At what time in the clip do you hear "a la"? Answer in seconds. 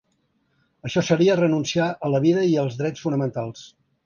2.09-2.23